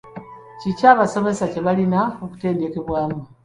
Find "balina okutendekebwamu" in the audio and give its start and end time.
1.65-3.19